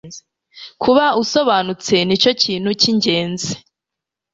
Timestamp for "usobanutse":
1.21-1.95